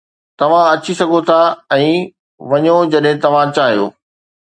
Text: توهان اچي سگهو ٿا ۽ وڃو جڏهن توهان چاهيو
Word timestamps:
توهان 0.37 0.65
اچي 0.75 0.93
سگهو 0.99 1.19
ٿا 1.27 1.39
۽ 1.77 1.91
وڃو 2.51 2.77
جڏهن 2.97 3.15
توهان 3.27 3.47
چاهيو 3.61 3.85